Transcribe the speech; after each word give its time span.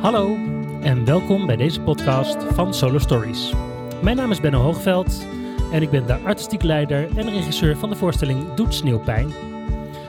Hallo 0.00 0.36
en 0.82 1.04
welkom 1.04 1.46
bij 1.46 1.56
deze 1.56 1.80
podcast 1.80 2.36
van 2.54 2.74
Solo 2.74 2.98
Stories. 2.98 3.52
Mijn 4.02 4.16
naam 4.16 4.30
is 4.30 4.40
Benno 4.40 4.60
Hoogveld 4.60 5.26
en 5.72 5.82
ik 5.82 5.90
ben 5.90 6.06
de 6.06 6.14
artistiek 6.24 6.62
leider 6.62 7.08
en 7.16 7.30
regisseur 7.30 7.76
van 7.76 7.90
de 7.90 7.96
voorstelling 7.96 8.54
Doet 8.54 8.74
Sneeuwpijn. 8.74 9.32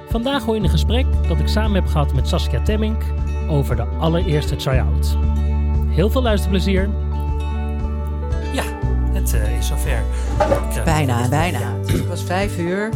Vandaag 0.10 0.44
hoor 0.44 0.56
je 0.56 0.62
een 0.62 0.70
gesprek 0.70 1.06
dat 1.28 1.40
ik 1.40 1.48
samen 1.48 1.74
heb 1.74 1.88
gehad 1.88 2.14
met 2.14 2.28
Saskia 2.28 2.62
Temmink 2.62 3.04
over 3.48 3.76
de 3.76 3.84
allereerste 3.84 4.56
try-out. 4.56 5.18
Heel 5.90 6.10
veel 6.10 6.22
luisterplezier. 6.22 6.90
Ja, 8.54 8.64
het 9.14 9.34
uh, 9.34 9.58
is 9.58 9.68
zover. 9.68 10.04
Bijna, 10.86 11.30
bijna. 11.30 11.76
Het 11.86 12.08
was 12.08 12.24
vijf 12.24 12.58
uur. 12.58 12.90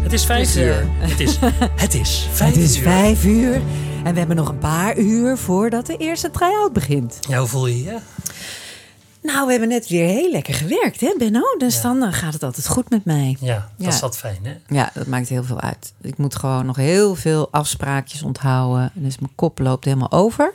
Het 0.00 0.12
is 0.12 0.24
vijf 0.24 0.52
Dus, 0.52 0.56
uh, 0.56 0.64
uur. 0.64 0.86
Het 0.98 1.20
is, 1.20 1.38
het 1.76 1.94
is 1.94 2.28
vijf 2.32 2.54
Het 2.54 2.62
is 2.62 2.76
uur. 2.76 2.82
vijf 2.82 3.24
uur. 3.24 3.60
En 4.04 4.12
we 4.12 4.18
hebben 4.18 4.36
nog 4.36 4.48
een 4.48 4.58
paar 4.58 4.98
uur 4.98 5.36
voordat 5.38 5.86
de 5.86 5.96
eerste 5.96 6.30
try-out 6.30 6.72
begint. 6.72 7.18
Ja, 7.28 7.38
hoe 7.38 7.46
voel 7.48 7.66
je 7.66 7.82
je? 7.82 7.98
Nou, 9.22 9.44
we 9.46 9.50
hebben 9.50 9.68
net 9.68 9.88
weer 9.88 10.06
heel 10.06 10.30
lekker 10.30 10.54
gewerkt, 10.54 11.00
hè 11.00 11.14
Benno? 11.18 11.42
Dus 11.58 11.74
Ja. 11.74 11.82
dan 11.82 12.02
eh, 12.02 12.12
gaat 12.12 12.32
het 12.32 12.42
altijd 12.42 12.68
goed 12.68 12.90
met 12.90 13.04
mij. 13.04 13.36
Ja, 13.40 13.54
dat 13.76 13.86
Ja. 13.86 13.88
is 13.88 14.00
wat 14.00 14.16
fijn, 14.18 14.38
hè? 14.42 14.74
Ja, 14.74 14.90
dat 14.94 15.06
maakt 15.06 15.28
heel 15.28 15.44
veel 15.44 15.60
uit. 15.60 15.92
Ik 16.00 16.16
moet 16.18 16.36
gewoon 16.36 16.66
nog 16.66 16.76
heel 16.76 17.14
veel 17.14 17.48
afspraakjes 17.50 18.22
onthouden. 18.22 18.90
Dus 18.94 19.18
mijn 19.18 19.32
kop 19.34 19.58
loopt 19.58 19.84
helemaal 19.84 20.10
over. 20.12 20.52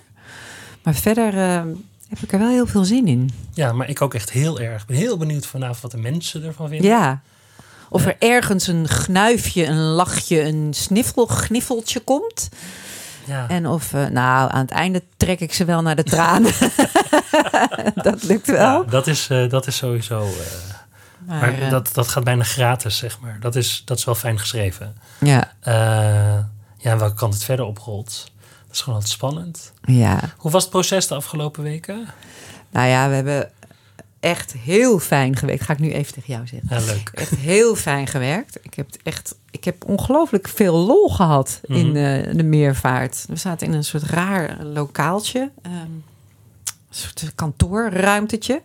Maar 0.83 0.93
verder 0.95 1.33
eh, 1.37 1.61
heb 2.09 2.19
ik 2.21 2.31
er 2.33 2.39
wel 2.39 2.49
heel 2.49 2.67
veel 2.67 2.83
zin 2.85 3.07
in. 3.07 3.29
Ja, 3.53 3.71
maar 3.73 3.89
ik 3.89 4.01
ook 4.01 4.13
echt 4.13 4.29
heel 4.29 4.59
erg. 4.59 4.81
Ik 4.81 4.87
ben 4.87 4.97
heel 4.97 5.17
benieuwd 5.17 5.45
vanavond 5.45 5.81
wat 5.81 5.91
de 5.91 5.97
mensen 5.97 6.43
ervan 6.43 6.69
vinden. 6.69 6.89
Ja. 6.89 7.21
Of 7.89 8.05
er 8.05 8.15
ergens 8.19 8.67
een 8.67 8.87
gnuifje, 8.87 9.65
een 9.65 9.77
lachje, 9.83 10.41
een 10.41 10.73
sniffel, 10.73 11.25
gniffeltje 11.25 11.99
komt. 11.99 12.49
Ja. 13.27 13.47
En 13.47 13.67
of, 13.67 13.93
eh, 13.93 14.05
nou, 14.05 14.51
aan 14.51 14.61
het 14.61 14.71
einde 14.71 15.03
trek 15.17 15.39
ik 15.39 15.53
ze 15.53 15.65
wel 15.65 15.81
naar 15.81 15.95
de 15.95 16.03
tranen. 16.03 16.51
dat 18.09 18.23
lukt 18.23 18.47
wel. 18.47 18.83
Ja, 18.83 18.89
dat, 18.89 19.07
is, 19.07 19.29
eh, 19.29 19.49
dat 19.49 19.67
is 19.67 19.75
sowieso. 19.77 20.21
eh, 20.21 20.75
maar, 21.27 21.39
maar 21.59 21.69
dat, 21.69 21.89
dat 21.93 22.07
gaat 22.07 22.23
bijna 22.23 22.43
gratis, 22.43 22.97
zeg 22.97 23.19
maar. 23.19 23.37
Dat 23.39 23.55
is, 23.55 23.81
dat 23.85 23.97
is 23.97 24.03
wel 24.05 24.15
fijn 24.15 24.39
geschreven. 24.39 24.95
ja, 25.19 25.51
ja, 26.77 26.91
en 26.91 26.97
welke 26.97 27.15
kant 27.15 27.33
het 27.33 27.43
verder 27.43 27.65
oprolt. 27.65 28.31
Dat 28.67 28.75
is 28.75 28.79
gewoon 28.79 28.95
altijd 28.95 29.13
spannend. 29.13 29.73
ja. 29.81 30.19
Hoe 30.37 30.51
was 30.51 30.61
het 30.61 30.71
proces 30.71 31.07
de 31.07 31.15
afgelopen 31.15 31.63
weken? 31.63 32.07
Nou 32.71 32.87
ja, 32.87 33.09
we 33.09 33.15
hebben 33.15 33.49
echt 34.19 34.53
heel 34.53 34.99
fijn 34.99 35.35
gewerkt. 35.35 35.63
Ga 35.63 35.73
ik 35.73 35.79
nu 35.79 35.91
even 35.91 36.13
tegen 36.13 36.33
jou 36.33 36.47
zeggen. 36.47 36.69
Ja, 36.69 36.93
leuk. 36.93 37.09
Echt 37.13 37.35
heel 37.35 37.75
fijn 37.75 38.07
gewerkt. 38.07 38.57
Ik 38.61 38.73
heb 38.73 38.85
het 38.85 38.99
echt, 39.03 39.35
ik 39.51 39.63
heb 39.63 39.85
ongelooflijk 39.85 40.47
veel 40.47 40.75
lol 40.75 41.09
gehad 41.09 41.59
in 41.63 41.87
Mhm. 41.87 41.95
eh, 41.97 42.33
de 42.35 42.43
meervaart. 42.43 43.25
We 43.27 43.35
zaten 43.35 43.67
in 43.67 43.73
een 43.73 43.83
soort 43.83 44.03
raar 44.03 44.63
lokaaltje, 44.63 45.51
ehm, 45.61 45.73
een 45.75 46.03
soort 46.89 47.31
kantoorruimtetje. 47.35 48.61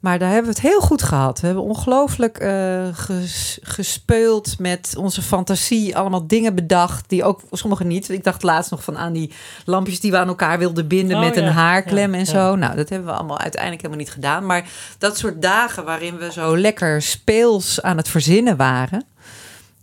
Maar 0.00 0.18
daar 0.18 0.28
hebben 0.30 0.52
we 0.52 0.58
het 0.60 0.68
heel 0.70 0.80
goed 0.80 1.02
gehad. 1.02 1.40
We 1.40 1.46
hebben 1.46 1.64
ongelooflijk 1.64 2.38
eh, 2.38 2.86
ges- 2.92 3.58
gespeeld 3.62 4.58
met 4.58 4.94
onze 4.98 5.22
fantasie. 5.22 5.96
Allemaal 5.96 6.26
dingen 6.26 6.54
bedacht 6.54 7.08
die 7.08 7.24
ook 7.24 7.40
sommige 7.50 7.84
niet. 7.84 8.08
Ik 8.08 8.24
dacht 8.24 8.42
laatst 8.42 8.70
nog 8.70 8.84
van 8.84 8.98
aan 8.98 9.12
die 9.12 9.32
lampjes 9.64 10.00
die 10.00 10.10
we 10.10 10.18
aan 10.18 10.28
elkaar 10.28 10.58
wilden 10.58 10.86
binden 10.88 11.16
Oh, 11.16 11.22
met 11.22 11.36
een 11.36 11.48
haarklem 11.52 12.12
Ja, 12.12 12.18
en 12.18 12.24
ja. 12.24 12.30
zo. 12.30 12.54
Nou, 12.56 12.76
dat 12.76 12.88
hebben 12.88 13.08
we 13.08 13.14
allemaal 13.14 13.38
uiteindelijk 13.38 13.82
helemaal 13.82 14.04
niet 14.04 14.12
gedaan. 14.14 14.46
Maar 14.46 14.68
dat 14.98 15.18
soort 15.18 15.42
dagen 15.42 15.84
waarin 15.84 16.16
we 16.18 16.32
zo 16.32 16.56
lekker 16.58 17.02
speels 17.02 17.82
aan 17.82 17.96
het 17.96 18.08
verzinnen 18.08 18.56
waren, 18.56 19.04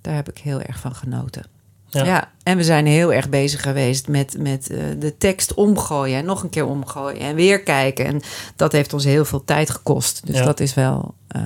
daar 0.02 0.15
heb 0.15 0.29
ik 0.29 0.37
heel 0.37 0.61
erg 0.61 0.79
van 0.79 0.95
genoten. 0.95 1.43
Ja. 1.89 2.05
Ja, 2.05 2.31
en 2.43 2.57
we 2.57 2.63
zijn 2.63 2.85
heel 2.85 3.13
erg 3.13 3.30
bezig 3.30 3.61
geweest 3.61 4.07
met, 4.07 4.35
met 4.39 4.69
eh, 4.69 4.77
de 4.99 5.17
tekst 5.17 5.53
omgooien 5.53 6.17
en 6.17 6.25
nog 6.25 6.43
een 6.43 6.49
keer 6.49 6.66
omgooien 6.66 7.19
en 7.19 7.35
weer 7.35 7.63
kijken. 7.63 8.05
En 8.05 8.21
dat 8.55 8.71
heeft 8.71 8.93
ons 8.93 9.03
heel 9.03 9.25
veel 9.25 9.43
tijd 9.43 9.70
gekost. 9.70 10.25
Dus 10.25 10.37
Ja. 10.37 10.45
dat 10.45 10.59
is 10.59 10.73
wel. 10.73 11.14
eh, 11.27 11.42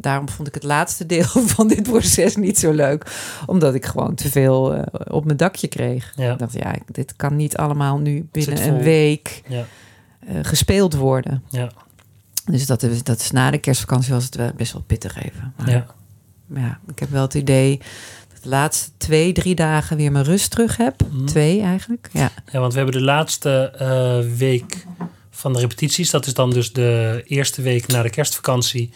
daarom 0.00 0.28
vond 0.28 0.48
ik 0.48 0.54
het 0.54 0.62
laatste 0.62 1.06
deel 1.06 1.24
van 1.56 1.68
dit 1.68 1.82
proces 1.82 2.36
niet 2.36 2.58
zo 2.58 2.70
leuk. 2.72 3.04
Omdat 3.46 3.74
ik 3.74 3.86
gewoon 3.86 4.14
te 4.14 4.30
veel 4.30 4.74
eh, 4.74 4.82
op 5.14 5.24
mijn 5.24 5.36
dakje 5.36 5.68
kreeg. 5.68 6.12
Ja. 6.16 6.32
Ik 6.32 6.38
dacht, 6.38 6.52
ja, 6.52 6.74
dit 6.86 7.16
kan 7.16 7.36
niet 7.36 7.56
allemaal 7.56 7.98
nu 7.98 8.28
binnen 8.32 8.68
een 8.68 8.82
week 8.82 9.42
Ja, 9.48 9.64
eh, 10.26 10.34
gespeeld 10.42 10.94
worden. 10.94 11.42
ja, 11.48 11.70
Dus 12.44 12.66
dat 12.66 12.82
is, 12.82 13.02
dat 13.02 13.20
is 13.20 13.30
na 13.30 13.50
de 13.50 13.58
kerstvakantie 13.58 14.12
was 14.12 14.24
het 14.24 14.34
wel 14.34 14.50
best 14.56 14.72
wel 14.72 14.82
pittig 14.86 15.16
even. 15.24 15.52
Maar 15.56 15.70
ja. 15.70 15.86
ja, 16.54 16.78
ik 16.88 16.98
heb 16.98 17.10
wel 17.10 17.22
het 17.22 17.34
idee 17.34 17.80
de 18.40 18.48
laatste 18.48 18.90
twee, 18.96 19.32
drie 19.32 19.54
dagen 19.54 19.96
weer 19.96 20.12
mijn 20.12 20.24
rust 20.24 20.50
terug 20.50 20.76
heb. 20.76 20.94
Mhm. 21.10 21.24
Twee 21.24 21.60
eigenlijk. 21.60 22.08
Ja. 22.12 22.30
ja, 22.52 22.58
want 22.60 22.72
we 22.72 22.78
hebben 22.78 22.98
de 22.98 23.04
laatste 23.04 23.72
eh, 23.78 24.18
week 24.36 24.86
van 25.30 25.52
de 25.52 25.58
repetities. 25.58 26.10
Dat 26.10 26.26
is 26.26 26.34
dan 26.34 26.50
dus 26.50 26.72
de 26.72 27.22
eerste 27.26 27.62
week 27.62 27.86
na 27.86 28.02
de 28.02 28.10
kerstvakantie. 28.10 28.90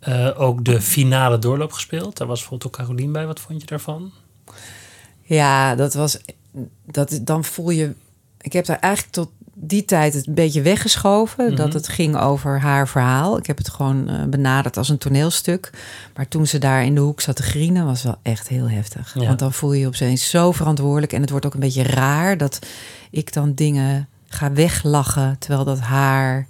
eh, 0.00 0.30
ook 0.40 0.64
de 0.64 0.80
finale 0.80 1.38
doorloop 1.38 1.72
gespeeld. 1.72 2.16
Daar 2.16 2.26
was 2.28 2.38
bijvoorbeeld 2.40 2.72
ook 2.72 2.78
Carolien 2.84 3.12
bij. 3.12 3.26
Wat 3.26 3.40
vond 3.40 3.60
je 3.60 3.66
daarvan? 3.66 4.12
ja, 5.22 5.74
dat 5.74 5.94
was. 5.94 6.18
Dat, 6.86 7.20
dan 7.22 7.44
voel 7.44 7.70
je. 7.70 7.92
Ik 8.40 8.52
heb 8.52 8.64
daar 8.66 8.78
eigenlijk 8.78 9.14
tot 9.14 9.30
die 9.66 9.84
tijd 9.84 10.14
het 10.14 10.26
een 10.26 10.34
beetje 10.34 10.62
weggeschoven. 10.62 11.46
Mhm. 11.46 11.56
Dat 11.56 11.72
het 11.72 11.88
ging 11.88 12.16
over 12.16 12.60
haar 12.60 12.88
verhaal. 12.88 13.38
Ik 13.38 13.46
heb 13.46 13.58
het 13.58 13.68
gewoon 13.68 14.08
eh, 14.08 14.24
benaderd 14.24 14.76
als 14.76 14.88
een 14.88 14.98
toneelstuk. 14.98 15.70
Maar 16.14 16.28
toen 16.28 16.46
ze 16.46 16.58
daar 16.58 16.84
in 16.84 16.94
de 16.94 17.00
hoek 17.00 17.20
zat 17.20 17.36
te 17.36 17.42
grienen, 17.42 17.86
was 17.86 18.02
wel 18.02 18.16
echt 18.22 18.48
heel 18.48 18.68
heftig. 18.68 19.14
Ja. 19.18 19.26
Want 19.26 19.38
dan 19.38 19.52
voel 19.52 19.72
je 19.72 19.80
je 19.80 19.86
opeens 19.86 20.30
zo 20.30 20.52
verantwoordelijk. 20.52 21.12
En 21.12 21.20
het 21.20 21.30
wordt 21.30 21.46
ook 21.46 21.54
een 21.54 21.60
beetje 21.60 21.82
raar 21.82 22.36
dat 22.36 22.58
ik 23.10 23.32
dan 23.32 23.54
dingen 23.54 24.08
ga 24.28 24.52
weglachen. 24.52 25.36
Terwijl 25.38 25.64
dat 25.64 25.80
haar 25.80 26.46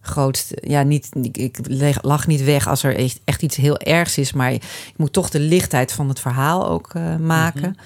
grootste. 0.00 0.56
Ja, 0.60 0.82
niet, 0.82 1.08
ik- 1.32 1.58
lach 2.02 2.26
niet 2.26 2.44
weg 2.44 2.66
als 2.68 2.82
er 2.82 2.96
echt, 2.96 3.20
echt 3.24 3.42
iets 3.42 3.56
heel 3.56 3.78
ergs 3.78 4.18
is. 4.18 4.32
Maar 4.32 4.52
ik 4.52 4.62
moet 4.96 5.12
toch 5.12 5.30
de 5.30 5.40
lichtheid 5.40 5.92
van 5.92 6.08
het 6.08 6.20
verhaal 6.20 6.68
ook 6.68 6.90
eh, 6.94 7.16
maken. 7.16 7.76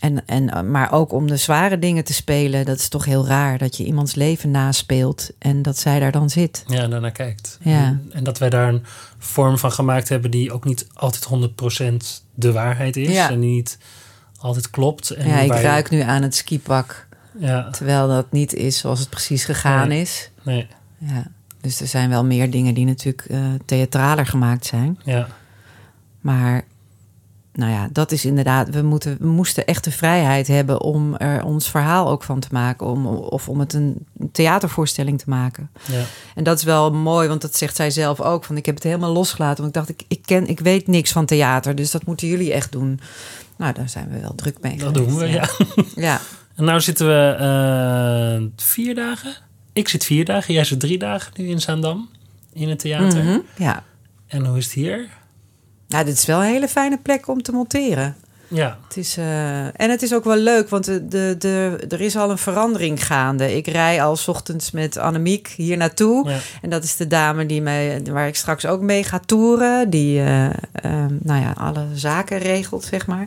En, 0.00 0.26
en, 0.26 0.50
eh, 0.50 0.62
maar 0.62 0.92
ook 0.92 1.12
om 1.12 1.26
de 1.26 1.36
zware 1.36 1.78
dingen 1.78 2.04
te 2.04 2.12
spelen, 2.12 2.64
dat 2.64 2.78
is 2.78 2.88
toch 2.88 3.04
heel 3.04 3.26
raar 3.26 3.58
dat 3.58 3.76
je 3.76 3.84
iemands 3.84 4.14
leven 4.14 4.50
naspeelt 4.50 5.30
en 5.38 5.62
dat 5.62 5.78
zij 5.78 6.00
daar 6.00 6.12
dan 6.12 6.30
zit. 6.30 6.64
Ja, 6.66 6.82
en 6.82 6.90
daarnaar 6.90 7.10
kijkt. 7.10 7.58
Ja. 7.62 7.84
En, 7.84 8.10
en 8.12 8.24
dat 8.24 8.38
wij 8.38 8.50
daar 8.50 8.68
een 8.68 8.84
vorm 9.18 9.58
van 9.58 9.72
gemaakt 9.72 10.08
hebben 10.08 10.30
die 10.30 10.52
ook 10.52 10.64
niet 10.64 10.86
altijd 10.94 11.26
100% 11.28 12.24
de 12.34 12.52
waarheid 12.52 12.96
is. 12.96 13.08
Ja. 13.12 13.30
En 13.30 13.40
die 13.40 13.50
niet 13.50 13.78
altijd 14.38 14.70
klopt. 14.70 15.10
En 15.10 15.28
ja, 15.28 15.38
ik 15.38 15.52
je- 15.54 15.60
ruik 15.60 15.90
nu 15.90 16.00
aan 16.00 16.22
het 16.22 16.34
skipak, 16.34 17.06
Ja, 17.38 17.70
terwijl 17.70 18.08
dat 18.08 18.32
niet 18.32 18.54
is 18.54 18.78
zoals 18.78 19.00
het 19.00 19.08
precies 19.10 19.44
gegaan 19.44 19.88
Nee. 19.88 20.00
is. 20.00 20.30
nee, 20.42 20.66
Ja. 20.98 21.26
Dus 21.60 21.80
er 21.80 21.86
zijn 21.86 22.10
wel 22.10 22.24
meer 22.24 22.50
dingen 22.50 22.74
die 22.74 22.84
natuurlijk 22.84 23.24
eh, 23.24 23.38
theatraler 23.64 24.26
gemaakt 24.26 24.66
zijn. 24.66 24.98
ja. 25.04 25.28
Maar 26.20 26.64
nou 27.60 27.72
ja, 27.72 27.88
dat 27.92 28.12
is 28.12 28.24
inderdaad, 28.24 28.70
we, 28.70 28.82
moeten, 28.82 29.16
we 29.20 29.26
moesten 29.26 29.66
echt 29.66 29.84
de 29.84 29.90
vrijheid 29.90 30.46
hebben 30.46 30.80
om 30.80 31.16
er 31.16 31.44
ons 31.44 31.70
verhaal 31.70 32.08
ook 32.08 32.22
van 32.22 32.40
te 32.40 32.48
maken. 32.50 32.86
Om, 32.86 33.06
of 33.06 33.48
om 33.48 33.60
het 33.60 33.72
een 33.72 34.06
theatervoorstelling 34.32 35.18
te 35.18 35.28
maken. 35.28 35.70
ja. 35.86 36.02
En 36.34 36.44
dat 36.44 36.58
is 36.58 36.64
wel 36.64 36.92
mooi, 36.92 37.28
want 37.28 37.40
dat 37.40 37.56
zegt 37.56 37.76
zij 37.76 37.90
zelf 37.90 38.20
ook. 38.20 38.44
Van 38.44 38.56
ik 38.56 38.66
heb 38.66 38.74
het 38.74 38.84
helemaal 38.84 39.12
losgelaten. 39.12 39.62
Want 39.62 39.76
ik 39.76 39.82
dacht, 39.82 39.88
ik, 39.88 40.04
ik, 40.08 40.22
ken, 40.24 40.46
ik 40.46 40.60
weet 40.60 40.86
niks 40.86 41.12
van 41.12 41.26
theater. 41.26 41.74
Dus 41.74 41.90
dat 41.90 42.06
moeten 42.06 42.28
jullie 42.28 42.52
echt 42.52 42.72
doen. 42.72 43.00
Nou, 43.56 43.72
daar 43.72 43.88
zijn 43.88 44.08
we 44.10 44.20
wel 44.20 44.34
druk 44.34 44.56
mee. 44.60 44.76
Dat 44.76 44.96
geweest, 44.96 45.10
doen 45.10 45.18
we, 45.18 45.28
ja. 45.28 45.48
Ja, 45.94 46.20
En 46.60 46.64
nou 46.64 46.80
zitten 46.80 47.06
we 47.06 47.34
eh, 47.38 48.64
vier 48.64 48.94
dagen. 48.94 49.34
Ik 49.72 49.88
zit 49.88 50.04
vier 50.04 50.24
dagen, 50.24 50.54
jij 50.54 50.64
zit 50.64 50.80
drie 50.80 50.98
dagen 50.98 51.32
nu 51.36 51.48
in 51.48 51.60
Zaandam. 51.60 52.08
In 52.52 52.68
het 52.68 52.78
theater. 52.78 53.24
Mhm, 53.24 53.38
ja. 53.56 53.84
En 54.26 54.46
hoe 54.46 54.58
is 54.58 54.64
het 54.64 54.74
hier? 54.74 55.08
Nou, 55.90 56.04
dit 56.04 56.14
is 56.14 56.24
wel 56.24 56.38
een 56.40 56.46
hele 56.50 56.68
fijne 56.68 56.98
plek 56.98 57.28
om 57.28 57.42
te 57.42 57.52
monteren. 57.52 58.16
Ja, 58.48 58.78
Het 58.88 58.96
is, 58.96 59.16
eh, 59.16 59.64
en 59.64 59.90
het 59.90 60.02
is 60.02 60.14
ook 60.14 60.24
wel 60.24 60.36
leuk, 60.36 60.68
want 60.68 60.84
de, 60.84 61.08
de, 61.08 61.34
de, 61.38 61.76
er 61.88 62.00
is 62.00 62.16
al 62.16 62.30
een 62.30 62.38
verandering 62.38 63.06
gaande. 63.06 63.56
Ik 63.56 63.66
rij 63.66 64.02
al 64.02 64.16
's 64.16 64.28
ochtends 64.28 64.70
met 64.70 64.96
Annemiek 64.96 65.48
hier 65.56 65.76
naartoe. 65.76 66.28
ja. 66.28 66.38
En 66.62 66.70
dat 66.70 66.84
is 66.84 66.96
de 66.96 67.06
dame 67.06 67.46
die 67.46 67.62
mij, 67.62 68.02
waar 68.10 68.26
ik 68.26 68.36
straks 68.36 68.66
ook 68.66 68.80
mee 68.80 69.04
ga 69.04 69.20
toeren. 69.26 69.90
Die 69.90 70.18
eh, 70.20 70.44
ehm, 70.72 71.16
nou 71.22 71.40
ja, 71.40 71.52
alle 71.56 71.86
zaken 71.94 72.38
regelt, 72.38 72.84
zeg 72.84 73.06
maar. 73.06 73.26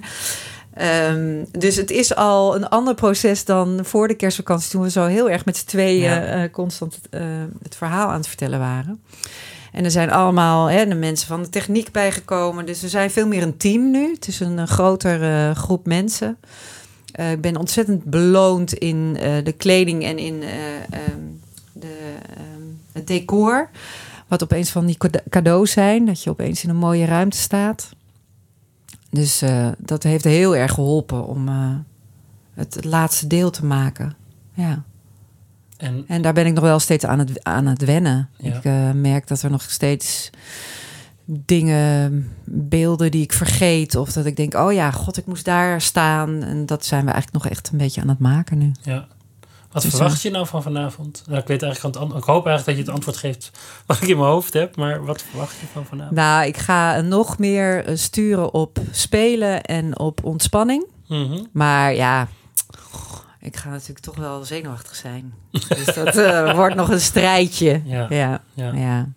Ehm, 0.74 1.44
dus 1.52 1.76
het 1.76 1.92
is 1.92 2.16
al 2.16 2.56
een 2.56 2.68
ander 2.70 2.94
proces 2.94 3.46
dan 3.46 3.80
voor 3.84 4.08
de 4.08 4.16
kerstvakantie... 4.16 4.70
toen 4.72 4.82
we 4.82 4.90
zo 4.90 5.06
heel 5.06 5.30
erg 5.30 5.46
met 5.46 5.58
z'n 5.58 5.66
tweeën 5.66 6.02
Ja. 6.02 6.22
eh, 6.44 6.52
constant 6.52 7.00
het 7.64 7.76
verhaal 7.76 8.08
aan 8.08 8.18
het 8.18 8.28
vertellen 8.28 8.60
waren. 8.60 9.02
En 9.74 9.84
er 9.84 9.92
zijn 9.92 10.12
allemaal 10.12 10.68
hè, 10.68 10.88
de 10.88 10.96
mensen 10.96 11.28
van 11.28 11.42
de 11.44 11.50
techniek 11.50 11.92
bijgekomen. 11.92 12.66
Dus 12.66 12.82
we 12.82 12.90
zijn 12.90 13.12
veel 13.12 13.28
meer 13.28 13.42
een 13.42 13.58
team 13.58 13.92
nu. 13.92 14.14
Het 14.14 14.28
is 14.28 14.40
een, 14.40 14.60
eh, 14.60 14.66
grotere 14.68 15.54
groep 15.56 15.86
mensen. 15.86 16.38
Eh, 17.12 17.32
ik 17.32 17.42
ben 17.42 17.58
ontzettend 17.58 18.04
beloond 18.04 18.74
in 18.74 19.18
eh, 19.20 19.44
de 19.44 19.52
kleding 19.52 20.04
en 20.04 20.18
in 20.18 20.42
eh, 20.44 20.76
ehm, 20.76 21.20
de, 21.74 22.16
ehm, 22.36 22.62
het 22.92 23.08
decor. 23.08 23.70
Wat 24.28 24.44
opeens 24.44 24.70
van 24.70 24.86
die 24.86 24.98
cade- 24.98 25.24
cadeaus 25.30 25.72
zijn. 25.72 26.06
Dat 26.06 26.24
je 26.24 26.30
opeens 26.30 26.64
in 26.64 26.70
een 26.70 26.76
mooie 26.76 27.06
ruimte 27.06 27.38
staat. 27.38 27.90
Dus 29.10 29.42
eh, 29.42 29.68
dat 29.78 30.04
heeft 30.04 30.24
heel 30.24 30.56
erg 30.56 30.74
geholpen 30.74 31.26
om 31.28 31.48
eh, 31.48 31.76
het 32.54 32.86
laatste 32.86 33.28
deel 33.28 33.50
te 33.50 33.66
maken. 33.66 34.16
Ja. 34.54 34.84
En 35.84 36.04
En 36.08 36.22
daar 36.22 36.34
ben 36.34 36.46
ik 36.46 36.54
nog 36.54 36.64
wel 36.64 36.80
steeds 36.80 37.06
aan 37.06 37.20
het, 37.20 37.44
aan 37.44 37.66
het 37.66 37.86
wennen. 37.86 38.30
Ja. 38.38 38.56
Ik 38.56 38.66
eh, 38.66 38.92
merk 38.92 39.28
dat 39.28 39.42
er 39.42 39.52
nog 39.52 39.62
steeds 39.62 40.30
dingen, 41.26 42.32
beelden 42.46 43.12
die 43.12 43.24
ik 43.24 43.34
vergeet. 43.34 43.96
Of 43.96 44.12
dat 44.12 44.26
ik 44.26 44.36
denk, 44.36 44.54
oh 44.54 44.74
ja, 44.74 44.92
god, 44.92 45.18
ik 45.18 45.26
moest 45.26 45.46
daar 45.46 45.82
staan. 45.82 46.44
En 46.44 46.66
dat 46.66 46.86
zijn 46.86 47.06
we 47.06 47.12
eigenlijk 47.12 47.44
nog 47.44 47.52
echt 47.52 47.70
een 47.72 47.78
beetje 47.78 48.02
aan 48.02 48.10
het 48.10 48.20
maken 48.20 48.58
nu. 48.58 48.72
ja. 48.82 49.08
Wat 49.72 49.82
Dus, 49.82 49.92
verwacht 49.92 50.22
je 50.22 50.30
nou 50.30 50.48
van 50.48 50.62
vanavond? 50.64 51.24
Nou, 51.28 51.40
ik 51.42 51.48
weet 51.48 51.62
eigenlijk 51.62 51.96
ik 51.96 52.24
hoop 52.24 52.46
eigenlijk 52.46 52.66
dat 52.66 52.76
je 52.76 52.82
het 52.82 52.90
antwoord 52.90 53.18
geeft 53.18 53.52
wat 53.86 54.02
ik 54.02 54.08
in 54.08 54.18
mijn 54.18 54.30
hoofd 54.30 54.54
heb, 54.54 54.76
maar 54.76 55.06
wat 55.06 55.22
verwacht 55.30 55.60
je 55.60 55.66
van 55.74 55.86
vanavond? 55.86 56.16
Nou, 56.16 56.46
ik 56.46 56.58
ga 56.58 57.02
nog 57.02 57.38
meer 57.38 57.86
eh, 57.86 57.96
sturen 57.96 58.54
op 58.54 58.80
spelen 58.92 59.64
en 59.64 60.00
op 60.00 60.24
ontspanning. 60.24 60.86
Mhm. 61.08 61.44
Maar 61.52 61.94
ja, 61.94 62.28
ik 63.44 63.56
ga 63.56 63.70
natuurlijk 63.70 64.00
toch 64.00 64.16
wel 64.16 64.44
zenuwachtig 64.44 64.96
zijn. 64.96 65.34
Dus 65.52 65.86
dat 65.86 66.16
eh, 66.16 66.54
wordt 66.56 66.76
nog 66.76 66.90
een 66.90 67.00
strijdje. 67.02 67.82
Ja. 67.86 68.06
ja. 68.10 68.42
Ja, 68.54 68.74
Ja. 68.74 69.08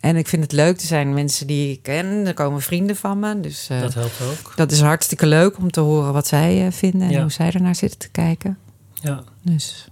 En 0.00 0.16
ik 0.16 0.28
vind 0.28 0.42
het 0.42 0.52
leuk. 0.52 0.80
Er 0.80 0.86
zijn 0.86 1.14
mensen 1.14 1.46
die 1.46 1.72
ik 1.72 1.82
ken. 1.82 2.06
Er 2.26 2.34
komen 2.34 2.60
vrienden 2.60 2.96
van 2.96 3.18
me. 3.18 3.40
Dus 3.40 3.68
eh, 3.68 3.80
dat 3.80 3.92
dat, 3.92 4.10
helpt 4.18 4.60
ook. 4.60 4.70
is 4.70 4.80
hartstikke 4.80 5.26
leuk 5.26 5.58
om 5.58 5.70
te 5.70 5.80
horen 5.80 6.12
wat 6.12 6.26
zij 6.26 6.66
eh, 6.66 6.72
vinden. 6.72 7.02
En 7.02 7.10
Ja. 7.10 7.20
hoe 7.20 7.30
zij 7.30 7.50
ernaar 7.50 7.74
zitten 7.74 7.98
te 7.98 8.08
kijken. 8.08 8.58
Ja. 8.92 9.22
Dus 9.42 9.88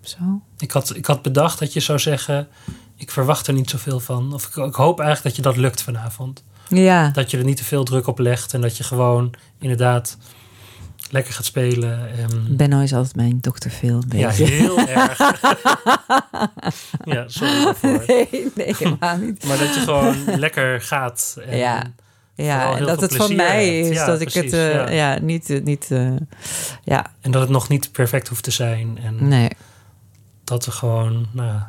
zo. 0.00 0.40
Ik 0.58 0.70
had, 0.70 0.96
ik 0.96 1.06
had 1.06 1.22
bedacht 1.22 1.58
dat 1.58 1.72
je 1.72 1.80
zou 1.80 1.98
zeggen, 1.98 2.48
ik 2.96 3.10
verwacht 3.10 3.46
er 3.46 3.54
niet 3.54 3.70
zoveel 3.70 4.00
van. 4.00 4.34
Of 4.34 4.46
ik, 4.46 4.56
ik 4.56 4.74
hoop 4.74 5.00
eigenlijk 5.00 5.36
dat 5.36 5.44
je 5.44 5.50
dat 5.52 5.56
lukt 5.62 5.82
vanavond. 5.82 6.44
Ja. 6.68 7.08
Dat 7.10 7.30
je 7.30 7.38
er 7.38 7.44
niet 7.44 7.56
te 7.56 7.64
veel 7.64 7.84
druk 7.84 8.06
op 8.06 8.18
legt 8.18 8.54
en 8.54 8.60
dat 8.60 8.76
je 8.76 8.84
gewoon 8.84 9.34
inderdaad 9.58 10.16
lekker 11.10 11.32
gaat 11.34 11.44
spelen. 11.44 12.18
En, 12.18 12.56
Benno 12.56 12.80
is 12.80 12.92
altijd 12.94 13.16
mijn 13.16 13.38
dokter 13.40 13.70
een 14.08 14.18
ja, 14.18 14.30
heel 14.30 14.78
erg. 14.98 15.18
ja, 17.04 17.24
sorry 17.28 17.64
daarvoor. 17.64 18.04
Nee, 18.06 18.50
nee, 18.54 18.74
helemaal 18.78 19.16
niet. 19.16 19.44
Maar 19.44 19.58
dat 19.58 19.74
je 19.74 19.80
gewoon 19.80 20.16
lekker 20.38 20.80
gaat. 20.80 21.36
En, 21.46 21.56
Ja. 21.58 21.82
Ja, 22.34 22.76
en 22.76 22.84
dat 22.84 22.88
veel 22.98 23.00
het 23.00 23.16
van 23.16 23.26
plezier 23.26 23.36
mij 23.36 23.74
hebt. 23.76 23.86
is. 23.90 23.96
Ja, 23.96 24.06
dat 24.06 24.20
ik 24.20 24.32
het 24.32 24.52
eh, 24.52 24.72
ja. 24.74 24.90
ja. 24.90 25.18
niet... 25.20 25.50
eh, 25.50 25.62
niet 25.62 25.90
eh, 25.90 26.08
ja, 26.84 27.06
en 27.20 27.30
dat 27.30 27.40
het 27.40 27.50
nog 27.50 27.68
niet 27.68 27.92
perfect 27.92 28.28
hoeft 28.28 28.42
te 28.42 28.50
zijn. 28.50 28.98
En 29.02 29.28
nee. 29.28 29.50
dat 30.44 30.64
we 30.64 30.70
gewoon, 30.70 31.26
nou, 31.32 31.60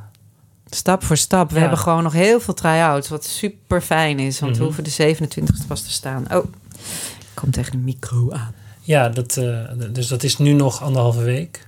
Stap 0.70 1.04
voor 1.04 1.18
stap. 1.18 1.50
We 1.50 1.56
Ja. 1.56 1.62
hebben 1.62 1.80
gewoon 1.80 2.04
nog 2.04 2.14
heel 2.14 2.40
veel 2.40 2.54
try-outs. 2.54 3.10
Wat 3.10 3.26
super 3.26 3.82
fijn 3.82 4.20
is. 4.20 4.40
Want 4.40 4.52
Mhm. 4.52 4.60
we 4.60 4.66
hoeven 4.66 4.84
de 4.84 4.90
27e 4.90 5.68
pas 5.68 5.82
te 5.84 5.92
staan. 5.92 6.26
Oh, 6.34 6.46
ik 7.20 7.28
kom 7.34 7.52
tegen 7.52 7.72
de 7.72 7.78
micro 7.78 8.32
aan. 8.32 8.54
Ja 8.88 9.10
dat, 9.10 9.38
eh, 9.38 9.60
dus 9.92 10.08
dat 10.08 10.24
is 10.24 10.38
nu 10.38 10.52
nog 10.54 10.82
anderhalve 10.84 11.22
week. 11.24 11.68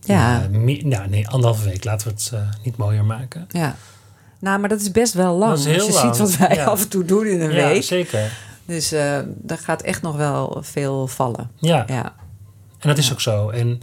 Ja, 0.00 0.46
nou, 0.50 1.08
nee, 1.08 1.28
anderhalve 1.28 1.64
week. 1.68 1.84
Laten 1.84 2.06
we 2.08 2.12
het 2.12 2.30
eh, 2.34 2.40
niet 2.64 2.76
mooier 2.76 3.04
maken. 3.04 3.46
ja. 3.50 3.76
Nou, 4.38 4.60
maar 4.60 4.68
dat 4.68 4.80
is 4.80 4.90
best 4.90 5.14
wel 5.14 5.36
lang. 5.36 5.50
Dat 5.50 5.58
is 5.58 5.64
heel 5.64 5.74
Als 5.74 5.86
je 5.86 5.92
lang, 5.92 6.16
ziet 6.16 6.18
wat 6.18 6.36
wij 6.48 6.56
ja. 6.56 6.64
af 6.64 6.82
en 6.82 6.88
toe 6.88 7.04
doen 7.04 7.26
in 7.26 7.40
een 7.40 7.52
Ja, 7.52 7.68
week. 7.68 7.82
zeker. 7.82 8.32
Dus 8.66 8.88
daar 9.26 9.58
gaat 9.58 9.82
echt 9.82 10.02
nog 10.02 10.16
wel 10.16 10.58
veel 10.60 11.06
vallen. 11.06 11.50
Ja, 11.58 11.84
Ja, 11.88 12.14
en 12.78 12.88
dat 12.88 12.98
is 12.98 13.12
ook 13.12 13.20
zo. 13.20 13.48
En, 13.50 13.80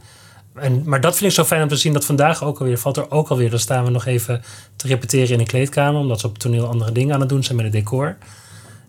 en, 0.55 0.81
maar 0.85 1.01
dat 1.01 1.15
vind 1.17 1.29
ik 1.29 1.35
zo 1.35 1.43
fijn 1.43 1.61
om 1.61 1.67
te 1.67 1.75
zien 1.75 1.93
dat 1.93 2.05
vandaag 2.05 2.43
ook 2.43 2.59
alweer, 2.59 2.77
valt 2.77 2.97
er 2.97 3.11
ook 3.11 3.29
alweer, 3.29 3.49
dan 3.49 3.59
staan 3.59 3.83
we 3.83 3.89
nog 3.89 4.05
even 4.05 4.41
te 4.75 4.87
repeteren 4.87 5.29
in 5.33 5.39
een 5.39 5.45
kleedkamer, 5.47 5.99
omdat 6.01 6.19
ze 6.19 6.25
op 6.25 6.31
het 6.31 6.41
toneel 6.41 6.67
andere 6.67 6.91
dingen 6.91 7.13
aan 7.13 7.19
het 7.19 7.29
doen 7.29 7.43
zijn 7.43 7.55
met 7.55 7.65
het 7.65 7.73
decor. 7.73 8.17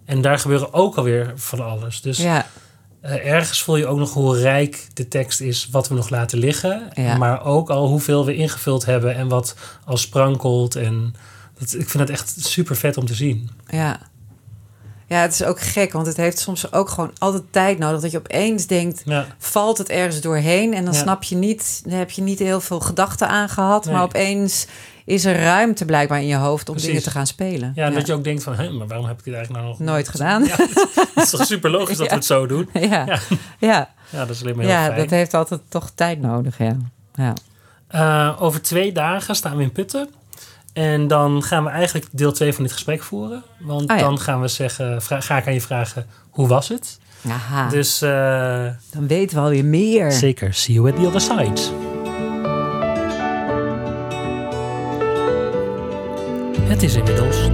En 0.04 0.20
daar 0.22 0.38
gebeuren 0.38 0.74
ook 0.74 0.96
alweer 0.96 1.32
van 1.36 1.60
alles. 1.64 2.00
Dus 2.00 2.18
ja, 2.18 2.46
eh, 3.00 3.26
ergens 3.32 3.62
voel 3.62 3.76
je 3.76 3.86
ook 3.86 3.98
nog 3.98 4.12
hoe 4.12 4.38
rijk 4.40 4.86
de 4.94 5.08
tekst 5.08 5.40
is, 5.40 5.68
wat 5.70 5.88
we 5.88 5.94
nog 5.94 6.08
laten 6.10 6.38
liggen. 6.38 6.88
Ja. 6.94 7.16
Maar 7.16 7.44
ook 7.44 7.70
al 7.70 7.86
hoeveel 7.88 8.24
we 8.24 8.34
ingevuld 8.34 8.84
hebben 8.84 9.14
en 9.14 9.28
wat 9.28 9.54
al 9.84 9.96
sprankelt. 9.96 10.76
En 10.76 11.14
dat, 11.58 11.72
ik 11.74 11.88
vind 11.90 11.98
het 12.08 12.10
echt 12.10 12.34
super 12.38 12.76
vet 12.76 12.96
om 12.96 13.06
te 13.06 13.14
zien. 13.14 13.50
ja. 13.68 14.08
Ja, 15.06 15.20
het 15.20 15.32
is 15.32 15.42
ook 15.44 15.60
gek, 15.60 15.92
want 15.92 16.06
het 16.06 16.16
heeft 16.16 16.38
soms 16.38 16.72
ook 16.72 16.88
gewoon 16.88 17.10
altijd 17.18 17.42
tijd 17.50 17.78
nodig. 17.78 18.00
Dat 18.00 18.10
je 18.10 18.18
opeens 18.18 18.66
denkt, 18.66 19.02
Ja, 19.04 19.26
valt 19.38 19.78
het 19.78 19.88
ergens 19.88 20.20
doorheen 20.20 20.74
en 20.74 20.84
dan 20.84 20.94
Ja. 20.94 21.00
snap 21.00 21.22
je 21.22 21.36
niet, 21.36 21.80
dan 21.84 21.98
heb 21.98 22.10
je 22.10 22.22
niet 22.22 22.38
heel 22.38 22.60
veel 22.60 22.80
gedachten 22.80 23.28
aan 23.28 23.48
gehad, 23.48 23.84
Nee. 23.84 23.94
maar 23.94 24.02
opeens 24.02 24.66
is 25.04 25.24
er 25.24 25.36
ruimte 25.42 25.84
blijkbaar 25.84 26.20
in 26.20 26.26
je 26.26 26.36
hoofd 26.36 26.68
om 26.68 26.74
Precies. 26.74 26.86
dingen 26.92 27.04
te 27.04 27.10
gaan 27.16 27.26
spelen. 27.26 27.72
ja, 27.74 27.86
en 27.86 27.94
dat 27.94 28.06
je 28.06 28.12
ook 28.12 28.24
denkt 28.24 28.42
van, 28.42 28.54
Hé, 28.54 28.70
maar 28.70 28.86
waarom 28.86 29.06
heb 29.06 29.18
ik 29.18 29.24
dit 29.24 29.34
eigenlijk 29.34 29.64
nou 29.64 29.76
nog 29.78 29.86
Nooit 29.88 30.08
gedaan. 30.08 30.44
Ja, 30.44 30.56
het 31.14 31.24
is 31.24 31.30
toch 31.30 31.44
super 31.46 31.70
logisch 31.70 31.96
dat 31.96 32.06
Ja. 32.06 32.10
we 32.12 32.14
het 32.14 32.24
zo 32.24 32.46
doen. 32.46 32.68
ja, 32.72 32.80
Ja. 32.82 33.04
ja. 33.06 33.18
ja. 33.58 33.88
Ja, 34.10 34.18
dat 34.24 34.30
is 34.36 34.42
alleen 34.42 34.56
maar 34.56 34.64
heel 34.64 34.74
fijn. 34.74 34.96
dat 34.96 35.10
heeft 35.10 35.34
altijd 35.34 35.60
toch 35.68 35.90
tijd 35.94 36.20
nodig, 36.20 36.58
ja. 36.58 36.76
ja. 37.14 37.32
Eh, 37.88 38.42
over 38.42 38.62
twee 38.62 38.92
dagen 38.92 39.34
staan 39.36 39.56
we 39.56 39.62
in 39.62 39.72
Putten. 39.72 40.08
En 40.72 41.06
dan 41.08 41.42
gaan 41.42 41.64
we 41.64 41.70
eigenlijk 41.70 42.06
deel 42.12 42.32
2 42.32 42.52
van 42.52 42.62
dit 42.62 42.72
gesprek 42.72 43.02
voeren. 43.02 43.42
Want 43.58 43.90
Oh 43.90 43.96
ja. 43.96 44.02
dan 44.02 44.20
gaan 44.20 44.40
we 44.40 44.48
zeggen, 44.48 45.02
ga 45.02 45.36
ik 45.38 45.46
aan 45.46 45.52
je 45.54 45.60
vragen, 45.60 46.06
hoe 46.30 46.48
was 46.48 46.68
het? 46.68 46.98
Aha, 47.28 47.68
Dus 47.68 48.02
eh, 48.02 48.66
dan 48.92 49.06
weten 49.06 49.36
we 49.36 49.42
alweer 49.42 49.64
meer. 49.64 50.12
zeker, 50.12 50.54
see 50.54 50.74
you 50.74 50.90
at 50.90 50.96
the 50.96 51.06
other 51.06 51.20
side. 51.20 51.89
Het 56.70 56.82
is 56.82 56.94
inmiddels 56.94 57.48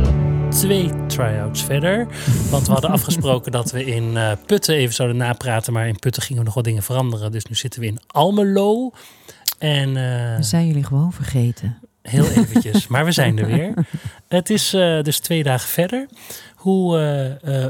twee 0.49 1.07
try-outs 1.07 1.63
verder. 1.63 2.07
Want 2.51 2.67
we 2.67 2.73
hadden 2.73 2.91
afgesproken 2.91 3.53
dat 3.53 3.71
we 3.71 3.85
in 3.85 4.17
eh, 4.17 4.33
Putten 4.47 4.75
even 4.75 4.95
zouden 4.95 5.17
napraten. 5.17 5.73
Maar 5.73 5.89
in 5.89 5.99
Putten 5.99 6.23
gingen 6.23 6.39
we 6.39 6.47
nog 6.47 6.55
wat 6.55 6.65
dingen 6.65 6.83
veranderen. 6.83 7.33
Dus 7.33 7.45
nu 7.45 7.55
zitten 7.55 7.81
we 7.81 7.87
in 7.87 7.99
Almelo. 8.07 8.93
En 9.59 9.89
eh, 9.89 10.37
We 10.37 10.43
zijn 10.43 10.67
jullie 10.67 10.85
gewoon 10.85 11.13
vergeten. 11.13 11.79
Heel 12.03 12.29
eventjes, 12.29 12.87
maar 12.87 13.05
we 13.05 13.13
zijn 13.13 13.39
er 13.39 13.47
weer. 13.47 13.75
Het 14.29 14.51
is 14.51 14.75
eh, 14.75 15.03
dus 15.03 15.19
twee 15.19 15.43
dagen 15.43 15.69
verder. 15.69 16.07
Hoe, 16.55 16.99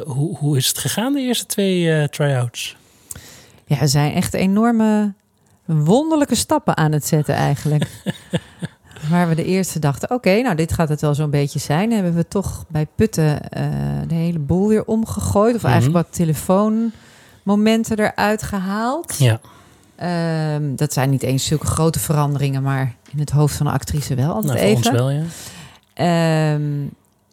hoe, 0.06 0.36
hoe 0.36 0.56
is 0.56 0.68
het 0.68 0.78
gegaan, 0.78 1.12
de 1.12 1.20
eerste 1.20 1.46
twee 1.46 2.08
try-outs? 2.08 2.76
Ja, 3.64 3.78
we 3.78 3.86
zijn 3.86 4.12
echt 4.12 4.34
enorme 4.34 5.12
wonderlijke 5.64 6.34
stappen 6.34 6.76
aan 6.76 6.92
het 6.92 7.06
zetten 7.06 7.34
eigenlijk. 7.34 7.86
Waar 9.10 9.28
we 9.28 9.34
de 9.34 9.44
eerste 9.44 9.78
dachten, 9.78 10.10
oké, 10.10 10.40
nou 10.40 10.54
dit 10.56 10.72
gaat 10.72 10.88
het 10.88 11.00
wel 11.00 11.14
zo'n 11.14 11.30
beetje 11.30 11.58
zijn. 11.58 11.92
Hebben 11.92 12.14
we 12.14 12.28
toch 12.28 12.64
bij 12.68 12.86
Putten 12.94 13.50
eh, 13.50 13.62
de 14.08 14.14
hele 14.14 14.38
boel 14.38 14.68
weer 14.68 14.84
omgegooid. 14.84 15.54
Of 15.54 15.62
Mhm. 15.62 15.70
eigenlijk 15.70 16.04
wat 16.06 16.14
telefoonmomenten 16.16 17.98
eruit 17.98 18.42
gehaald. 18.42 19.14
Ja, 19.18 19.40
Ehm, 19.96 20.74
dat 20.74 20.92
zijn 20.92 21.10
niet 21.10 21.22
eens 21.22 21.44
zulke 21.46 21.66
grote 21.66 21.98
veranderingen, 21.98 22.62
maar 22.62 22.94
in 23.12 23.18
het 23.18 23.30
hoofd 23.30 23.54
van 23.56 23.66
een 23.66 23.72
actrice 23.72 24.14
wel 24.14 24.32
altijd 24.34 24.52
nou, 24.54 24.64
even. 24.66 24.76
ons 24.76 24.90
wel, 24.90 25.10
ja. 25.10 25.22
Ehm, 25.94 26.62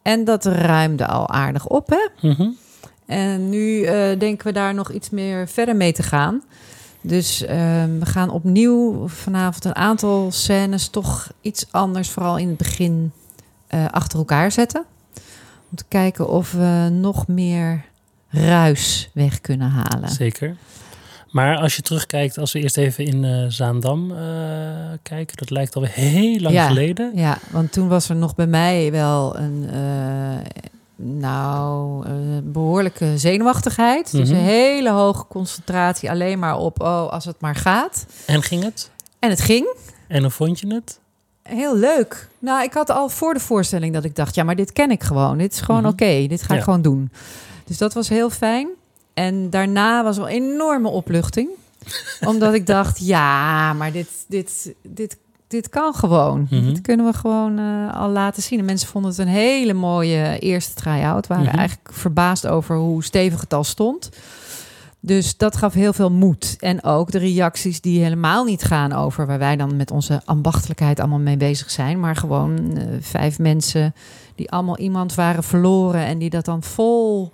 en 0.01 0.23
dat 0.23 0.45
ruimde 0.45 1.07
al 1.07 1.29
aardig 1.29 1.67
op, 1.67 1.89
hè? 1.89 2.27
Mhm. 2.29 2.47
En 3.05 3.49
nu 3.49 3.81
eh, 3.83 4.19
denken 4.19 4.47
we 4.47 4.53
daar 4.53 4.73
nog 4.73 4.91
iets 4.91 5.09
meer 5.09 5.47
verder 5.47 5.75
mee 5.75 5.91
te 5.93 6.03
gaan. 6.03 6.41
Dus 7.05 7.45
ehm, 7.45 7.99
we 7.99 8.05
gaan 8.05 8.29
opnieuw 8.29 9.07
vanavond 9.07 9.65
een 9.65 9.75
aantal 9.75 10.31
scènes 10.31 10.87
toch 10.87 11.31
iets 11.41 11.65
anders, 11.71 12.09
vooral 12.09 12.37
in 12.37 12.47
het 12.47 12.57
begin, 12.57 13.11
eh, 13.67 13.85
achter 13.91 14.17
elkaar 14.19 14.51
zetten. 14.51 14.85
Om 15.71 15.77
te 15.77 15.83
kijken 15.87 16.29
of 16.29 16.51
we 16.51 16.89
nog 16.91 17.27
meer 17.27 17.85
ruis 18.29 19.09
weg 19.13 19.41
kunnen 19.41 19.69
halen. 19.69 20.09
Zeker. 20.09 20.55
Maar 21.31 21.57
als 21.57 21.75
je 21.75 21.81
terugkijkt, 21.81 22.37
als 22.37 22.51
we 22.51 22.59
eerst 22.59 22.77
even 22.77 23.05
in 23.05 23.23
eh, 23.23 23.45
Zaandam 23.47 24.11
eh, 24.11 24.17
kijken, 25.01 25.37
dat 25.37 25.49
lijkt 25.49 25.75
alweer 25.75 25.91
heel 25.91 26.39
lang 26.39 26.53
Ja. 26.55 26.67
geleden. 26.67 27.11
Ja, 27.15 27.37
want 27.51 27.71
toen 27.71 27.87
was 27.87 28.09
er 28.09 28.15
nog 28.15 28.35
bij 28.35 28.47
mij 28.47 28.91
wel 28.91 29.37
een 29.37 29.69
nou, 30.95 31.92
behoorlijke 32.51 33.17
zenuwachtigheid. 33.17 34.11
Dus 34.11 34.29
Mhm. 34.29 34.37
een 34.39 34.45
hele 34.45 34.89
hoge 34.91 35.25
concentratie 35.27 36.09
alleen 36.09 36.39
maar 36.39 36.57
op, 36.57 36.81
oh, 36.81 37.09
als 37.11 37.25
het 37.25 37.41
maar 37.41 37.55
gaat. 37.55 38.05
En 38.25 38.41
ging 38.43 38.63
het? 38.63 38.89
En 39.19 39.29
het 39.29 39.41
ging. 39.41 39.75
En 40.07 40.21
hoe 40.21 40.31
vond 40.31 40.59
je 40.59 40.73
het? 40.73 40.99
Heel 41.43 41.75
leuk. 41.77 42.27
Nou, 42.39 42.63
ik 42.63 42.73
had 42.73 42.89
al 42.89 43.09
voor 43.09 43.33
de 43.33 43.39
voorstelling 43.39 43.93
dat 43.93 44.03
ik 44.03 44.15
dacht, 44.15 44.35
ja, 44.35 44.43
maar 44.43 44.55
dit 44.55 44.71
ken 44.73 44.91
ik 44.91 45.03
gewoon. 45.03 45.37
Dit 45.37 45.53
is 45.53 45.59
gewoon 45.61 45.81
Mhm. 45.81 45.89
oké. 45.91 46.25
Dit 46.27 46.43
ga 46.43 46.55
ik 46.55 46.63
gewoon 46.63 46.81
doen. 46.81 47.11
Dus 47.65 47.77
dat 47.77 47.93
was 47.93 48.09
heel 48.09 48.29
fijn. 48.29 48.67
En 49.13 49.49
daarna 49.49 50.03
was 50.03 50.17
wel 50.17 50.29
een 50.29 50.33
enorme 50.51 50.89
opluchting. 50.89 51.49
omdat 52.27 52.53
ik 52.53 52.65
dacht, 52.65 53.05
ja, 53.05 53.73
maar 53.73 53.91
dit, 53.91 54.07
dit, 54.27 54.73
dit, 54.81 55.17
dit 55.53 55.69
kan 55.69 55.93
gewoon. 55.93 56.47
Mhm. 56.49 56.65
Dit 56.65 56.81
kunnen 56.81 57.05
we 57.05 57.13
gewoon 57.13 57.57
eh, 57.59 57.95
al 58.01 58.09
laten 58.09 58.43
zien. 58.43 58.59
En 58.59 58.65
mensen 58.65 58.87
vonden 58.87 59.11
het 59.11 59.19
een 59.19 59.27
hele 59.27 59.73
mooie 59.73 60.39
eerste 60.39 60.73
try-out. 60.73 61.27
Waren 61.27 61.45
Mhm. 61.45 61.57
eigenlijk 61.57 61.89
verbaasd 61.93 62.47
over 62.47 62.75
hoe 62.75 63.03
stevig 63.03 63.41
het 63.41 63.53
al 63.53 63.63
stond. 63.63 64.09
Dus 64.99 65.37
dat 65.37 65.57
gaf 65.57 65.73
heel 65.73 65.93
veel 65.93 66.11
moed. 66.11 66.55
En 66.59 66.83
ook 66.83 67.11
de 67.11 67.17
reacties 67.17 67.81
die 67.81 68.03
helemaal 68.03 68.43
niet 68.43 68.63
gaan 68.63 68.93
over 68.93 69.25
waar 69.25 69.39
wij 69.39 69.55
dan 69.55 69.75
met 69.75 69.91
onze 69.91 70.21
ambachtelijkheid 70.25 70.99
allemaal 70.99 71.19
mee 71.19 71.37
bezig 71.37 71.71
zijn. 71.71 71.99
Maar 71.99 72.15
gewoon 72.15 72.77
eh, 72.77 72.83
vijf 72.99 73.39
mensen 73.39 73.93
die 74.35 74.51
allemaal 74.51 74.77
iemand 74.77 75.15
waren 75.15 75.43
verloren 75.43 76.05
en 76.05 76.17
die 76.17 76.29
dat 76.29 76.45
dan 76.45 76.63
vol 76.63 77.31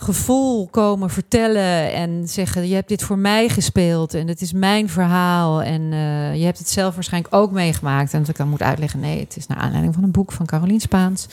gevoel 0.00 0.66
komen 0.66 1.10
vertellen 1.10 1.92
en 1.92 2.28
zeggen: 2.28 2.68
Je 2.68 2.74
hebt 2.74 2.88
dit 2.88 3.02
voor 3.02 3.18
mij 3.18 3.48
gespeeld 3.48 4.14
en 4.14 4.28
het 4.28 4.40
is 4.40 4.52
mijn 4.52 4.88
verhaal. 4.88 5.62
En 5.62 5.92
eh, 5.92 6.34
je 6.34 6.44
hebt 6.44 6.58
het 6.58 6.68
zelf 6.68 6.94
waarschijnlijk 6.94 7.34
ook 7.34 7.50
meegemaakt. 7.50 8.12
En 8.12 8.20
dat 8.20 8.28
ik 8.28 8.36
dan 8.36 8.48
moet 8.48 8.62
uitleggen: 8.62 9.00
Nee, 9.00 9.20
het 9.20 9.36
is 9.36 9.46
naar 9.46 9.58
aanleiding 9.58 9.94
van 9.94 10.02
een 10.02 10.10
boek 10.10 10.32
van 10.32 10.46
Carolien 10.46 10.80
Spaans. 10.80 11.26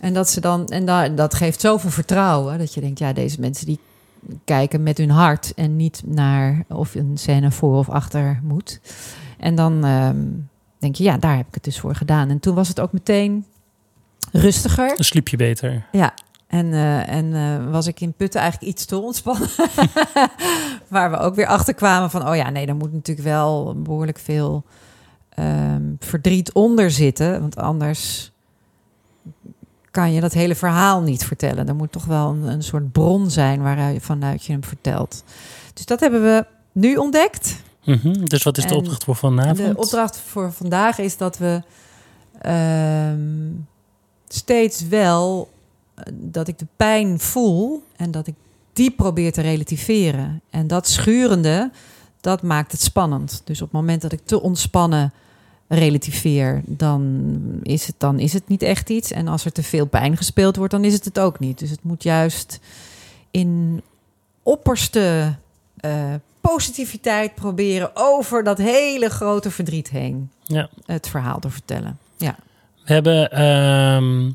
En 0.00 0.14
dat 0.14 0.28
ze 0.28 0.40
dan, 0.40 0.66
en 0.68 0.86
da, 0.86 1.08
dat 1.08 1.34
geeft 1.34 1.60
zoveel 1.60 1.90
vertrouwen 1.90 2.58
dat 2.58 2.74
je 2.74 2.80
denkt: 2.80 2.98
Ja, 2.98 3.12
deze 3.12 3.40
mensen 3.40 3.66
die 3.66 3.78
kijken 4.44 4.82
met 4.82 4.98
hun 4.98 5.10
hart 5.10 5.54
en 5.54 5.76
niet 5.76 6.02
naar 6.04 6.64
of 6.68 6.94
een 6.94 7.12
scène 7.14 7.50
voor 7.50 7.78
of 7.78 7.88
achter 7.88 8.40
moet. 8.42 8.80
En 9.38 9.54
dan 9.54 9.84
ehm, 9.84 10.24
denk 10.78 10.94
je: 10.94 11.04
Ja, 11.04 11.16
daar 11.16 11.36
heb 11.36 11.46
ik 11.46 11.54
het 11.54 11.64
dus 11.64 11.80
voor 11.80 11.94
gedaan. 11.94 12.30
En 12.30 12.40
toen 12.40 12.54
was 12.54 12.68
het 12.68 12.80
ook 12.80 12.92
meteen 12.92 13.44
rustiger. 14.32 14.88
Dan 14.88 15.04
sliep 15.04 15.28
je 15.28 15.36
beter. 15.36 15.86
Ja, 15.92 16.14
en, 16.56 16.72
eh, 16.72 17.08
en 17.08 17.34
eh, 17.34 17.70
was 17.70 17.86
ik 17.86 18.00
in 18.00 18.12
Putten 18.12 18.40
eigenlijk 18.40 18.72
iets 18.72 18.84
te 18.84 18.98
ontspannen. 18.98 19.48
Waar 20.88 21.10
we 21.10 21.16
ook 21.16 21.34
weer 21.34 21.46
achter 21.46 21.74
kwamen 21.74 22.10
van... 22.10 22.28
oh 22.28 22.36
ja, 22.36 22.50
nee, 22.50 22.66
daar 22.66 22.76
moet 22.76 22.92
natuurlijk 22.92 23.26
wel 23.26 23.74
behoorlijk 23.82 24.18
veel 24.18 24.64
ehm, 25.28 25.82
verdriet 25.98 26.52
onder 26.52 26.90
zitten. 26.90 27.40
Want 27.40 27.56
anders 27.56 28.32
kan 29.90 30.12
je 30.12 30.20
dat 30.20 30.32
hele 30.32 30.54
verhaal 30.54 31.00
niet 31.00 31.24
vertellen. 31.24 31.68
Er 31.68 31.74
moet 31.74 31.92
toch 31.92 32.04
wel 32.04 32.30
een, 32.30 32.42
een 32.42 32.62
soort 32.62 32.92
bron 32.92 33.30
zijn 33.30 33.62
waaruit 33.62 34.02
vanuit 34.02 34.44
je 34.44 34.52
hem 34.52 34.64
vertelt. 34.64 35.24
Dus 35.74 35.86
dat 35.86 36.00
hebben 36.00 36.22
we 36.22 36.46
nu 36.72 36.96
ontdekt. 36.96 37.62
Mhm, 37.84 38.24
Dus 38.24 38.42
wat 38.42 38.58
is 38.58 38.66
de 38.66 38.74
opdracht 38.74 39.04
voor 39.04 39.16
vanavond? 39.16 39.56
De 39.56 39.76
opdracht 39.76 40.18
voor 40.18 40.52
vandaag 40.52 40.98
is 40.98 41.16
dat 41.16 41.38
we 41.38 41.62
ehm, 42.40 43.18
steeds 44.28 44.88
wel 44.88 45.48
dat 46.12 46.48
ik 46.48 46.58
de 46.58 46.66
pijn 46.76 47.18
voel 47.20 47.82
en 47.96 48.10
dat 48.10 48.26
ik 48.26 48.34
die 48.72 48.90
probeer 48.90 49.32
te 49.32 49.40
relativeren. 49.40 50.40
En 50.50 50.66
dat 50.66 50.88
schurende, 50.88 51.70
dat 52.20 52.42
maakt 52.42 52.72
het 52.72 52.80
spannend. 52.80 53.42
Dus 53.44 53.60
op 53.62 53.66
het 53.72 53.80
moment 53.80 54.02
dat 54.02 54.12
ik 54.12 54.20
te 54.24 54.40
ontspannen 54.42 55.12
relativeer, 55.68 56.62
dan 56.66 57.40
is 57.62 57.86
het, 57.86 57.94
dan 57.98 58.18
is 58.18 58.32
het 58.32 58.48
niet 58.48 58.62
echt 58.62 58.90
iets. 58.90 59.10
En 59.10 59.28
als 59.28 59.44
er 59.44 59.52
te 59.52 59.62
veel 59.62 59.86
pijn 59.86 60.16
gespeeld 60.16 60.56
wordt, 60.56 60.72
dan 60.72 60.84
is 60.84 60.92
het 60.92 61.04
het 61.04 61.18
ook 61.18 61.38
niet. 61.38 61.58
Dus 61.58 61.70
het 61.70 61.82
moet 61.82 62.02
juist 62.02 62.60
in 63.30 63.82
opperste 64.42 65.34
eh, 65.76 66.14
positiviteit 66.40 67.34
proberen 67.34 67.90
over 67.94 68.44
dat 68.44 68.58
hele 68.58 69.08
grote 69.08 69.50
verdriet 69.50 69.88
heen 69.90 70.30
Ja. 70.42 70.68
het 70.84 71.08
verhaal 71.08 71.38
te 71.38 71.50
vertellen. 71.50 71.98
Ja. 72.16 72.36
We 72.84 72.92
hebben 72.92 73.30
ehm, 73.30 74.26
eh, 74.26 74.32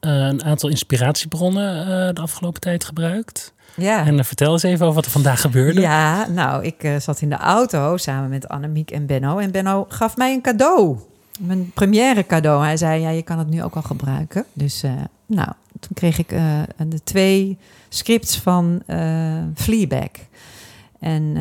een 0.00 0.44
aantal 0.44 0.68
inspiratiebronnen 0.68 1.80
eh, 1.80 2.14
de 2.14 2.20
afgelopen 2.20 2.60
tijd 2.60 2.84
gebruikt. 2.84 3.54
Ja. 3.74 4.06
En 4.06 4.18
eh, 4.18 4.24
vertel 4.24 4.52
eens 4.52 4.62
even 4.62 4.82
over 4.82 4.94
wat 4.94 5.04
er 5.04 5.10
vandaag 5.10 5.40
gebeurde. 5.40 5.80
Ja, 5.80 6.28
nou, 6.28 6.64
ik 6.64 6.82
eh, 6.82 6.96
zat 6.96 7.20
in 7.20 7.28
de 7.28 7.36
auto 7.36 7.96
samen 7.96 8.30
met 8.30 8.48
Annemiek 8.48 8.90
en 8.90 9.06
Benno. 9.06 9.38
En 9.38 9.50
Benno 9.50 9.86
gaf 9.88 10.16
mij 10.16 10.32
een 10.32 10.40
cadeau. 10.40 10.98
Mijn 11.40 11.70
première 11.70 12.26
cadeau. 12.26 12.64
Hij 12.64 12.76
zei, 12.76 13.00
ja, 13.00 13.10
je 13.10 13.22
kan 13.22 13.38
het 13.38 13.48
nu 13.48 13.62
ook 13.62 13.74
al 13.74 13.82
gebruiken. 13.82 14.44
Dus, 14.52 14.82
nou, 15.26 15.48
toen 15.80 15.94
kreeg 15.94 16.18
ik 16.18 16.28
de 16.88 17.02
twee 17.04 17.58
scripts 17.88 18.38
van 18.38 18.82
eh 18.86 19.42
Fleabag. 19.54 20.10
En, 21.00 21.36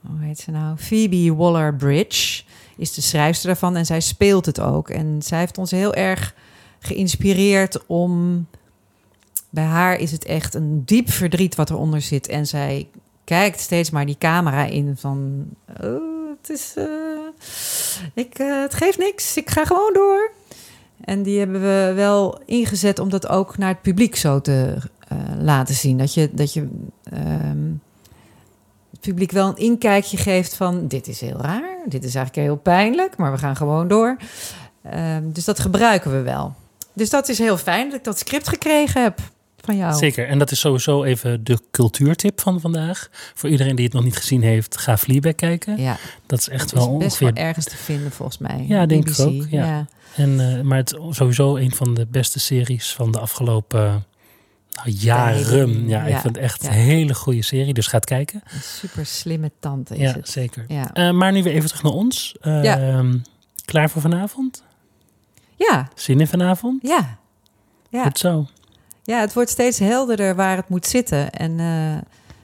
hoe 0.00 0.20
heet 0.20 0.38
ze 0.38 0.50
nou? 0.50 0.76
Phoebe 0.76 1.34
Waller-Bridge 1.34 2.42
is 2.76 2.94
de 2.94 3.00
schrijfster 3.00 3.46
daarvan. 3.46 3.76
En 3.76 3.86
zij 3.86 4.00
speelt 4.00 4.46
het 4.46 4.60
ook. 4.60 4.90
En 4.90 5.22
zij 5.22 5.38
heeft 5.38 5.58
ons 5.58 5.70
heel 5.70 5.94
erg 5.94 6.34
geïnspireerd 6.78 7.86
om... 7.86 8.46
Bij 9.50 9.64
haar 9.64 9.96
is 9.98 10.12
het 10.12 10.24
echt 10.24 10.54
een 10.54 10.82
diep 10.84 11.10
verdriet 11.10 11.54
wat 11.54 11.70
eronder 11.70 12.00
zit. 12.00 12.28
En 12.28 12.46
zij 12.46 12.88
kijkt 13.24 13.60
steeds 13.60 13.90
maar 13.90 14.06
die 14.06 14.18
camera 14.18 14.64
in 14.64 14.96
van... 14.96 15.44
Oh, 15.82 16.30
het 16.40 16.50
is... 16.50 16.74
eh, 16.76 16.84
ik, 18.14 18.38
eh, 18.38 18.60
het 18.60 18.74
geeft 18.74 18.98
niks, 18.98 19.36
ik 19.36 19.50
ga 19.50 19.64
gewoon 19.64 19.92
door. 19.92 20.30
En 21.00 21.22
die 21.22 21.38
hebben 21.38 21.60
we 21.60 21.92
wel 21.94 22.40
ingezet 22.46 22.98
om 22.98 23.08
dat 23.10 23.28
ook 23.28 23.58
naar 23.58 23.68
het 23.68 23.82
publiek 23.82 24.16
zo 24.16 24.40
te 24.40 24.76
eh, 25.08 25.18
laten 25.38 25.74
zien. 25.74 25.98
Dat 25.98 26.14
je, 26.14 26.30
dat 26.32 26.52
je 26.52 26.68
ehm, 27.02 27.72
het 28.90 29.00
publiek 29.00 29.30
wel 29.30 29.48
een 29.48 29.56
inkijkje 29.56 30.16
geeft 30.16 30.54
van... 30.54 30.88
dit 30.88 31.06
is 31.06 31.20
heel 31.20 31.40
raar, 31.40 31.78
dit 31.86 32.04
is 32.04 32.14
eigenlijk 32.14 32.46
heel 32.46 32.56
pijnlijk, 32.56 33.16
maar 33.16 33.32
we 33.32 33.38
gaan 33.38 33.56
gewoon 33.56 33.88
door. 33.88 34.16
Ehm, 34.82 35.30
dus 35.32 35.44
dat 35.44 35.60
gebruiken 35.60 36.10
we 36.10 36.22
wel. 36.22 36.54
Dus 36.98 37.10
dat 37.10 37.28
is 37.28 37.38
heel 37.38 37.56
fijn 37.56 37.88
dat 37.88 37.98
ik 37.98 38.04
dat 38.04 38.18
script 38.18 38.48
gekregen 38.48 39.02
heb 39.02 39.20
van 39.64 39.76
jou. 39.76 39.94
Zeker. 39.96 40.28
En 40.28 40.38
dat 40.38 40.50
is 40.50 40.60
sowieso 40.60 41.04
even 41.04 41.44
de 41.44 41.58
cultuurtip 41.70 42.40
van 42.40 42.60
vandaag. 42.60 43.08
Voor 43.34 43.48
iedereen 43.50 43.76
die 43.76 43.84
het 43.84 43.94
nog 43.94 44.04
niet 44.04 44.16
gezien 44.16 44.42
heeft, 44.42 44.78
ga 44.78 44.96
Fleabag 44.96 45.34
kijken. 45.34 45.80
Ja, 45.80 45.96
Dat 46.26 46.38
is 46.38 46.48
echt 46.48 46.70
het 46.70 46.72
is 46.80 46.86
wel 46.86 46.96
best 46.96 47.18
wel 47.18 47.28
ongeveer... 47.28 47.46
ergens 47.46 47.64
te 47.64 47.76
vinden 47.76 48.10
volgens 48.12 48.38
mij. 48.38 48.64
Ja, 48.68 48.86
denk 48.86 49.08
ik 49.08 49.18
ook, 49.18 49.46
ja. 49.50 49.86
En, 50.14 50.40
eh, 50.56 50.60
maar 50.60 50.76
het 50.78 50.92
is 50.92 51.16
sowieso 51.16 51.56
een 51.56 51.72
van 51.74 51.94
de 51.94 52.06
beste 52.06 52.40
series 52.40 52.92
van 52.92 53.12
de 53.12 53.18
afgelopen 53.18 54.06
nou, 54.70 54.90
jaren. 54.90 55.88
Ja, 55.88 56.02
ik 56.04 56.18
vind 56.18 56.34
het 56.36 56.44
echt 56.44 56.62
ja. 56.62 56.68
een 56.68 56.74
hele 56.74 57.14
goede 57.14 57.42
serie. 57.42 57.74
Dus 57.74 57.86
ga 57.86 57.96
het 57.96 58.04
kijken. 58.06 58.42
Een 58.52 58.60
super 58.60 59.06
slimme 59.06 59.50
tante 59.60 59.94
is 59.94 60.00
Ja, 60.00 60.12
het. 60.12 60.28
zeker. 60.28 60.64
Ja. 60.68 60.92
Eh, 60.92 61.10
maar 61.10 61.32
nu 61.32 61.42
weer 61.42 61.52
even 61.52 61.68
terug 61.68 61.82
naar 61.82 61.92
ons. 61.92 62.34
Ja. 62.40 62.78
ehm, 62.78 63.16
Klaar 63.64 63.90
voor 63.90 64.02
vanavond? 64.02 64.62
Ja, 65.58 65.88
Zin 65.94 66.20
in 66.20 66.26
vanavond? 66.28 66.82
ja. 66.82 67.16
Ja. 67.90 68.02
Goed 68.02 68.18
zo. 68.18 68.46
Ja, 69.02 69.20
het 69.20 69.32
wordt 69.32 69.50
steeds 69.50 69.78
helderder 69.78 70.34
waar 70.34 70.56
het 70.56 70.68
moet 70.68 70.86
zitten. 70.86 71.30
En 71.30 71.60
eh, 71.60 71.96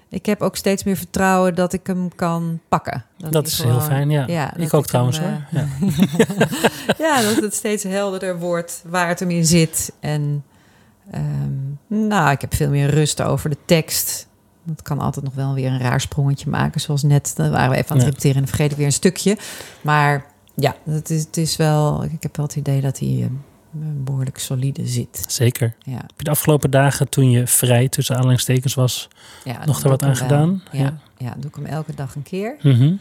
ik 0.09 0.27
heb 0.27 0.43
ook 0.43 0.57
steeds 0.57 0.85
meer 0.85 0.97
vertrouwen 0.97 1.55
dat 1.55 1.73
ik 1.73 1.87
hem 1.87 2.15
kan 2.15 2.61
pakken. 2.69 3.05
Dat 3.17 3.47
is 3.47 3.55
gewoon- 3.55 3.73
heel 3.73 3.81
fijn, 3.81 4.11
ja. 4.11 4.57
ik 4.57 4.75
ook 4.75 4.87
trouwens 4.87 5.19
eh, 5.19 5.25
hoor. 5.25 5.43
Ja. 5.51 5.67
ja, 6.99 7.23
dat 7.23 7.37
het 7.43 7.55
steeds 7.55 7.83
helderder 7.83 8.39
wordt 8.39 8.83
waar 8.87 9.09
het 9.09 9.21
hem 9.21 9.31
in 9.31 9.45
zit. 9.47 9.93
En 10.01 10.45
ehm, 11.11 12.07
nou, 12.07 12.31
ik 12.31 12.41
heb 12.41 12.55
veel 12.55 12.71
meer 12.71 12.91
rust 12.91 13.23
over 13.23 13.51
de 13.51 13.59
tekst. 13.65 14.27
Dat 14.63 14.83
kan 14.83 14.99
altijd 14.99 15.25
nog 15.25 15.35
wel 15.35 15.55
weer 15.55 15.71
een 15.71 15.81
raar 15.81 16.01
sprongetje 16.01 16.51
maken. 16.51 16.81
Zoals 16.81 17.03
net, 17.03 17.33
dan 17.37 17.51
waren 17.51 17.71
we 17.71 17.77
even 17.77 17.91
aan 17.91 17.97
het 17.97 18.07
repeteren 18.07 18.43
en 18.43 18.49
ik 18.71 18.77
weer 18.77 18.87
een 18.87 18.93
stukje. 18.93 19.37
Maar 19.81 20.25
ja, 20.55 20.77
het 20.85 21.11
is, 21.11 21.21
het 21.25 21.37
is 21.37 21.57
wel, 21.57 22.05
ik 22.05 22.23
heb 22.23 22.37
wel 22.37 22.47
het 22.47 22.57
idee 22.57 22.81
dat 22.81 22.99
hij 22.99 23.09
eh, 23.21 23.27
behoorlijk 24.05 24.39
solide 24.39 24.87
zit. 24.87 25.25
Zeker. 25.29 25.75
Ja, 25.83 25.93
Heb 25.97 26.13
je 26.17 26.25
de 26.25 26.31
afgelopen 26.31 26.71
dagen, 26.71 27.09
toen 27.09 27.31
je 27.31 27.47
vrij 27.47 27.89
tussen 27.89 28.15
aanhalingstekens 28.17 28.75
was, 28.75 29.09
ja 29.45 29.65
nog 29.65 29.83
er 29.83 29.89
wat 29.89 30.03
aan 30.03 30.17
gedaan? 30.17 30.63
Ja, 30.73 30.99
ja. 31.19 31.35
doe 31.39 31.51
ik 31.51 31.55
hem 31.57 31.67
elke 31.67 31.95
dag 31.95 32.15
een 32.15 32.23
keer. 32.23 32.57
Mhm. 32.63 32.95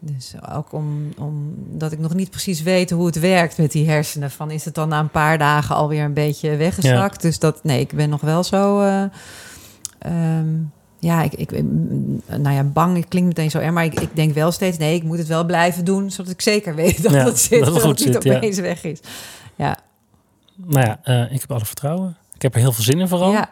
Dus 0.00 0.34
ook 0.54 0.72
om, 0.72 1.08
omdat 1.18 1.92
ik 1.92 1.98
nog 1.98 2.14
niet 2.14 2.30
precies 2.30 2.62
weet 2.62 2.90
hoe 2.90 3.06
het 3.06 3.18
werkt 3.20 3.58
met 3.58 3.72
die 3.72 3.88
hersenen. 3.88 4.30
Van 4.30 4.50
is 4.50 4.64
het 4.64 4.74
dan 4.74 4.88
na 4.88 4.98
een 5.00 5.10
paar 5.10 5.38
dagen 5.38 5.74
alweer 5.76 6.04
een 6.04 6.12
beetje 6.14 6.56
weggezakt? 6.56 7.22
Dus 7.22 7.38
dat, 7.38 7.64
nee, 7.64 7.80
ik 7.80 7.92
ben 7.92 8.08
nog 8.08 8.20
wel 8.20 8.44
zo. 8.44 8.80
eh, 8.80 9.04
ehm, 9.98 10.48
ja, 10.98 11.22
ik, 11.22 11.32
ik, 11.32 11.50
nou 12.26 12.50
ja, 12.50 12.62
bang 12.62 12.96
het 12.96 13.08
klinkt 13.08 13.28
meteen 13.28 13.50
zo 13.50 13.58
erg, 13.58 13.72
maar 13.72 13.84
ik, 13.84 14.00
ik 14.00 14.16
denk 14.16 14.34
wel 14.34 14.52
steeds, 14.52 14.78
nee, 14.78 14.94
ik 14.94 15.02
moet 15.02 15.18
het 15.18 15.26
wel 15.26 15.44
blijven 15.44 15.84
doen, 15.84 16.10
zodat 16.10 16.32
ik 16.32 16.40
zeker 16.40 16.74
weet 16.74 17.02
dat 17.02 17.12
Ja, 17.12 17.24
het 17.24 17.38
zit, 17.38 17.64
dat 17.64 17.74
het 17.74 17.82
goed 17.82 18.06
niet 18.06 18.22
ja. 18.22 18.36
opeens 18.36 18.58
weg 18.58 18.84
is. 18.84 19.00
Ja, 19.56 19.78
Nou 20.56 20.86
ja, 20.86 20.98
eh, 21.02 21.32
ik 21.32 21.40
heb 21.40 21.50
alle 21.50 21.64
vertrouwen. 21.64 22.16
Ik 22.34 22.42
heb 22.42 22.54
er 22.54 22.60
heel 22.60 22.72
veel 22.72 22.84
zin 22.84 23.00
in 23.00 23.08
vooral. 23.08 23.32
ja, 23.32 23.50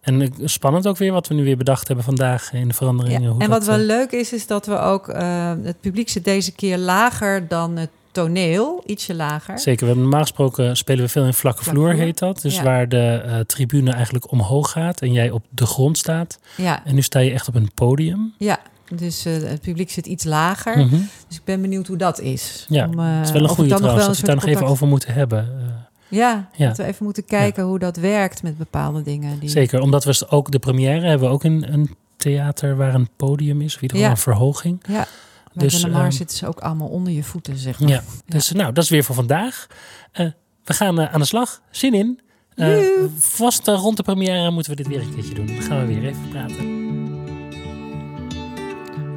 En 0.00 0.32
spannend 0.44 0.86
ook 0.86 0.96
weer 0.96 1.12
wat 1.12 1.28
we 1.28 1.34
nu 1.34 1.44
weer 1.44 1.56
bedacht 1.56 1.86
hebben 1.86 2.04
vandaag 2.04 2.52
in 2.52 2.68
de 2.68 2.74
veranderingen. 2.74 3.22
ja. 3.22 3.38
En 3.38 3.50
wat 3.50 3.64
wel 3.64 3.78
eh, 3.78 3.84
leuk 3.84 4.12
is, 4.12 4.32
is 4.32 4.46
dat 4.46 4.66
we 4.66 4.78
ook, 4.78 5.08
eh, 5.08 5.52
het 5.62 5.80
publiek 5.80 6.08
zit 6.08 6.24
deze 6.24 6.52
keer 6.52 6.78
lager 6.78 7.48
dan 7.48 7.76
het 7.76 7.90
toneel, 8.14 8.82
ietsje 8.86 9.14
lager. 9.14 9.58
Zeker, 9.58 9.80
we 9.80 9.86
hebben 9.86 10.02
normaal 10.02 10.20
gesproken 10.20 10.76
spelen 10.76 11.04
we 11.04 11.10
veel 11.10 11.24
in 11.24 11.34
vlakke 11.34 11.64
vloer, 11.64 11.88
vloer. 11.90 12.02
heet 12.04 12.18
dat. 12.18 12.42
Dus 12.42 12.56
Ja. 12.56 12.62
waar 12.62 12.88
de 12.88 13.22
eh, 13.24 13.38
tribune 13.40 13.90
eigenlijk 13.92 14.30
omhoog 14.30 14.70
gaat 14.70 15.00
en 15.00 15.12
jij 15.12 15.30
op 15.30 15.44
de 15.50 15.66
grond 15.66 15.98
staat. 15.98 16.38
Ja, 16.56 16.84
En 16.84 16.94
nu 16.94 17.02
sta 17.02 17.18
je 17.18 17.30
echt 17.32 17.48
op 17.48 17.54
een 17.54 17.70
podium. 17.74 18.34
ja. 18.38 18.58
Dus 18.96 19.24
eh, 19.24 19.32
het 19.32 19.60
publiek 19.60 19.90
zit 19.90 20.06
iets 20.06 20.24
lager. 20.24 20.78
Mhm. 20.78 20.96
Dus 21.28 21.36
ik 21.36 21.44
ben 21.44 21.60
benieuwd 21.60 21.86
hoe 21.86 21.96
dat 21.96 22.20
is. 22.20 22.66
Ja, 22.68 22.86
Om, 22.86 22.98
eh, 22.98 23.16
Het 23.16 23.24
is 23.26 23.32
wel 23.32 23.42
een 23.42 23.48
goede 23.48 23.70
dan 23.70 23.80
nog 23.80 23.90
trouwens, 23.90 23.96
wel 23.96 24.06
dat 24.06 24.16
we 24.16 24.26
het 24.26 24.26
daar 24.26 24.34
nog 24.50 24.56
even 24.56 24.66
over 24.72 24.86
moeten 24.86 25.14
hebben. 25.14 25.38
Eh, 25.58 25.72
Ja, 26.08 26.48
Ja. 26.56 26.68
dat 26.68 26.76
we 26.76 26.84
even 26.84 27.04
moeten 27.04 27.24
kijken 27.24 27.64
hoe 27.64 27.78
dat 27.78 27.96
werkt 27.96 28.42
met 28.42 28.58
bepaalde 28.58 29.02
dingen. 29.02 29.38
Die... 29.38 29.48
Zeker, 29.48 29.80
omdat 29.80 30.04
we 30.04 30.26
ook 30.28 30.50
de 30.50 30.58
première 30.58 31.06
hebben 31.08 31.28
we 31.28 31.34
ook 31.34 31.44
in 31.44 31.64
een 31.70 31.94
theater 32.16 32.76
waar 32.76 32.94
een 32.94 33.08
podium 33.16 33.60
is, 33.60 33.74
of 33.74 33.82
in 33.82 33.82
ieder 33.82 33.96
geval 33.96 34.02
Ja. 34.04 34.10
een 34.10 34.22
verhoging. 34.22 34.82
Ja, 34.88 35.06
bij 35.54 35.68
Dus, 35.68 35.80
de 35.80 35.88
Mar 35.88 36.02
ehm, 36.02 36.10
zitten 36.10 36.36
ze 36.36 36.46
ook 36.46 36.60
allemaal 36.60 36.88
onder 36.88 37.12
je 37.12 37.22
voeten, 37.22 37.56
zeg 37.56 37.80
maar. 37.80 37.88
Ja, 37.88 38.02
dus 38.26 38.52
nou, 38.52 38.72
dat 38.72 38.84
is 38.84 38.90
weer 38.90 39.04
voor 39.04 39.14
vandaag. 39.14 39.66
Eh, 40.12 40.26
we 40.64 40.74
gaan 40.74 41.00
eh, 41.00 41.14
aan 41.14 41.20
de 41.20 41.26
slag. 41.26 41.60
Zin 41.70 41.94
in. 41.94 42.20
Eh, 42.54 42.82
Joe. 42.82 43.08
vast 43.18 43.68
eh, 43.68 43.74
rond 43.74 43.96
de 43.96 44.02
première 44.02 44.50
moeten 44.50 44.70
we 44.70 44.82
dit 44.82 44.86
weer 44.86 45.00
een 45.00 45.14
keertje 45.14 45.34
doen. 45.34 45.46
Dan 45.46 45.62
gaan 45.62 45.86
we 45.86 45.94
weer 45.94 46.04
even 46.04 46.28
praten. 46.28 46.82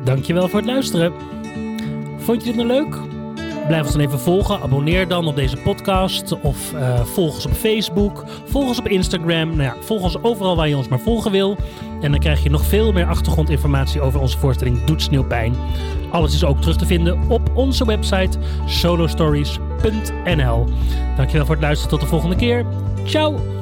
Dankjewel 0.04 0.48
voor 0.50 0.60
het 0.60 0.68
luisteren. 0.68 1.14
Vond 2.18 2.44
je 2.44 2.48
dit 2.48 2.56
nou 2.56 2.68
leuk? 2.68 3.17
Blijf 3.68 3.84
ons 3.84 3.92
dan 3.92 4.02
even 4.02 4.20
volgen. 4.20 4.62
Abonneer 4.62 5.08
dan 5.08 5.28
op 5.28 5.36
deze 5.36 5.58
podcast. 5.58 6.40
Of 6.42 6.74
uh, 6.74 7.02
volg 7.02 7.36
ons 7.36 7.46
op 7.46 7.52
Facebook. 7.52 8.24
Volg 8.46 8.68
ons 8.68 8.80
op 8.80 8.88
Instagram. 8.88 9.50
Nou 9.50 9.62
ja, 9.62 9.76
volg 9.80 10.02
ons 10.02 10.24
overal 10.24 10.56
waar 10.56 10.68
je 10.68 10.78
ons 10.78 10.88
maar 10.88 11.00
volgen 11.00 11.32
wil. 11.32 11.58
En 12.02 12.12
dan 12.12 12.20
krijg 12.20 12.44
je 12.44 12.50
nog 12.50 12.66
veel 12.66 12.92
meer 12.92 13.06
achtergrondinformatie 13.06 14.02
over 14.02 14.20
onze 14.20 14.38
voorstelling 14.38 14.84
Doet 14.84 15.02
Sneeuwpijn. 15.02 15.56
Alles 16.10 16.34
is 16.34 16.44
ook 16.44 16.62
terug 16.62 16.78
te 16.78 16.86
vinden 16.86 17.30
op 17.30 17.42
onze 17.54 17.86
website 17.86 18.38
solostories.nl. 18.66 20.66
Dankjewel 21.16 21.46
voor 21.46 21.56
het 21.56 21.64
luisteren. 21.64 21.90
Tot 21.90 22.02
de 22.02 22.08
volgende 22.08 22.36
keer. 22.36 22.66
Ciao! 23.04 23.57